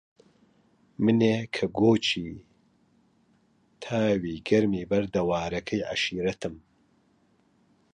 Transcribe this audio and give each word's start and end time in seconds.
منێ 1.03 1.35
کە 1.55 1.65
گۆچی 1.79 2.27
تاوی 3.83 4.35
گەرمی 4.47 4.87
بەردەوارەکەی 4.89 5.85
عەشیرەتم 5.91 6.55